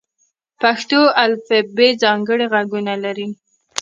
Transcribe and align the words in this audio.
پښتو 0.61 0.99
الفبې 1.23 1.89
ځانګړي 2.03 2.45
غږونه 2.53 2.93
لري. 3.03 3.27